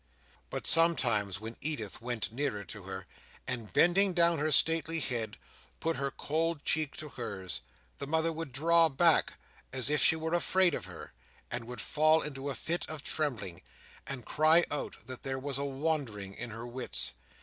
But, 0.49 0.65
sometimes, 0.65 1.39
when 1.39 1.57
Edith 1.61 2.01
went 2.01 2.31
nearer 2.31 2.63
to 2.63 2.83
her, 2.85 3.05
and 3.45 3.71
bending 3.71 4.15
down 4.15 4.39
her 4.39 4.51
stately 4.51 4.99
head, 4.99 5.37
put 5.79 5.97
her 5.97 6.09
cold 6.09 6.65
cheek 6.65 6.97
to 6.97 7.09
hers, 7.09 7.61
the 7.99 8.07
mother 8.07 8.33
would 8.33 8.51
draw 8.51 8.89
back 8.89 9.33
as 9.71 9.91
If 9.91 10.01
she 10.01 10.15
were 10.15 10.33
afraid 10.33 10.73
of 10.73 10.85
her, 10.85 11.13
and 11.51 11.65
would 11.65 11.81
fall 11.81 12.23
into 12.23 12.49
a 12.49 12.55
fit 12.55 12.89
of 12.89 13.03
trembling, 13.03 13.61
and 14.07 14.25
cry 14.25 14.63
out 14.71 14.97
that 15.05 15.21
there 15.21 15.37
was 15.37 15.59
a 15.59 15.65
wandering 15.65 16.33
in 16.33 16.49
her 16.49 16.65
wits. 16.65 17.13